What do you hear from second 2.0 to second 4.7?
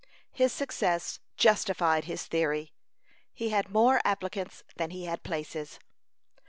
his theory. He had more applicants